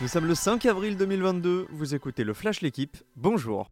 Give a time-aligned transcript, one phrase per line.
[0.00, 3.70] Nous sommes le 5 avril 2022, vous écoutez le Flash L'équipe, bonjour.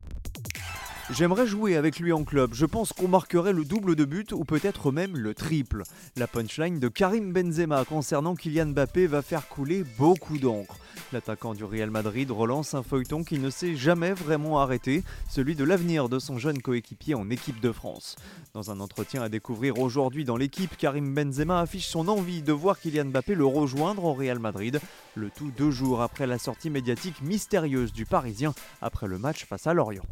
[1.11, 4.45] J'aimerais jouer avec lui en club, je pense qu'on marquerait le double de but ou
[4.45, 5.85] peut-être même le triple.
[6.17, 10.77] La punchline de Karim Benzema concernant Kylian Mbappé va faire couler beaucoup d'encre.
[11.15, 15.65] L'attaquant du Real Madrid relance un feuilleton qui ne s'est jamais vraiment arrêté, celui de
[15.65, 18.17] l'avenir de son jeune coéquipier en équipe de France.
[18.53, 22.79] Dans un entretien à découvrir aujourd'hui dans l'équipe, Karim Benzema affiche son envie de voir
[22.79, 24.79] Kylian Mbappé le rejoindre au Real Madrid,
[25.15, 28.53] le tout deux jours après la sortie médiatique mystérieuse du Parisien
[28.83, 30.05] après le match face à Lorient.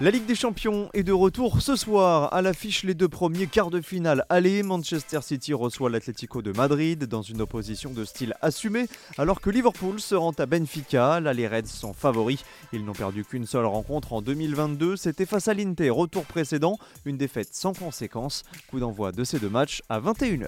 [0.00, 2.32] La Ligue des Champions est de retour ce soir.
[2.32, 4.24] À l'affiche, les deux premiers quarts de finale.
[4.28, 9.50] Allez, Manchester City reçoit l'Atlético de Madrid dans une opposition de style assumé, alors que
[9.50, 11.18] Liverpool se rend à Benfica.
[11.18, 12.44] Là, les Reds sont favoris.
[12.72, 14.94] Ils n'ont perdu qu'une seule rencontre en 2022.
[14.94, 16.78] C'était face à l'Inter, retour précédent.
[17.04, 18.44] Une défaite sans conséquence.
[18.70, 20.46] Coup d'envoi de ces deux matchs à 21h.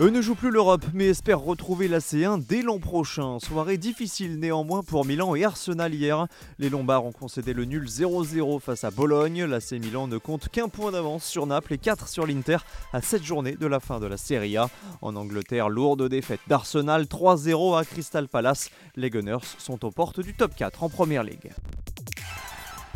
[0.00, 3.38] Eux ne jouent plus l'Europe, mais espèrent retrouver la C1 dès l'an prochain.
[3.38, 6.26] Soirée difficile néanmoins pour Milan et Arsenal hier.
[6.58, 9.44] Les Lombards ont concédé le nul 0-0 face à Bologne.
[9.44, 12.56] La C Milan ne compte qu'un point d'avance sur Naples et 4 sur l'Inter
[12.92, 14.68] à 7 journées de la fin de la Serie A.
[15.00, 18.70] En Angleterre, lourde défaite d'Arsenal 3-0 à Crystal Palace.
[18.96, 21.52] Les Gunners sont aux portes du top 4 en Première Ligue.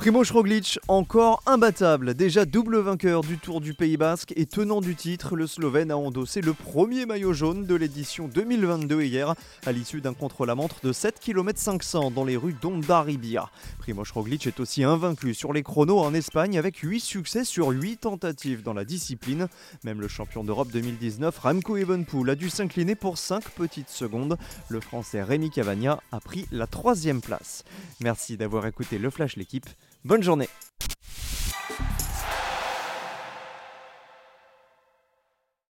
[0.08, 4.94] Primoz Roglic, encore imbattable, déjà double vainqueur du Tour du Pays Basque et tenant du
[4.94, 9.34] titre, le Slovène a endossé le premier maillot jaune de l'édition 2022 hier,
[9.66, 13.50] à l'issue d'un contre-la-montre de 7 km 500 dans les rues d'Ondarribia.
[13.80, 17.98] Primoz Roglic est aussi invaincu sur les chronos en Espagne avec 8 succès sur 8
[17.98, 19.48] tentatives dans la discipline.
[19.84, 24.38] Même le champion d'Europe 2019, Ramco Evenpool, a dû s'incliner pour 5 petites secondes.
[24.70, 27.62] Le français Rémi Cavagna a pris la troisième place.
[28.00, 29.68] Merci d'avoir écouté le Flash l'équipe.
[30.04, 30.48] Bonne journée